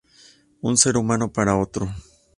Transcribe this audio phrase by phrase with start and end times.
[0.61, 1.87] Un ser humano para otro.